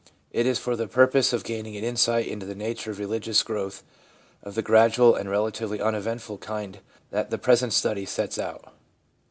[0.31, 3.43] It is for the pur pose of gaining an insight into the nature of religious
[3.43, 3.83] growth
[4.41, 6.79] of the gradual and relatively uneventful kind
[7.11, 8.73] that the present study sets out.